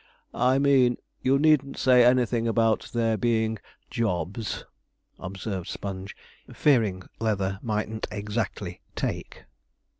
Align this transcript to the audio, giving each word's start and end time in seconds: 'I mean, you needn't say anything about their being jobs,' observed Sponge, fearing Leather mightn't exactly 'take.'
'I 0.33 0.57
mean, 0.57 0.97
you 1.21 1.37
needn't 1.37 1.77
say 1.77 2.03
anything 2.03 2.47
about 2.47 2.89
their 2.91 3.17
being 3.17 3.59
jobs,' 3.91 4.65
observed 5.19 5.67
Sponge, 5.67 6.17
fearing 6.51 7.03
Leather 7.19 7.59
mightn't 7.61 8.07
exactly 8.11 8.81
'take.' 8.95 9.45